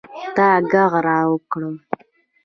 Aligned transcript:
تا 0.35 0.47
ږغ 0.71 0.93
را 1.07 1.19
وکړئ. 1.29 1.75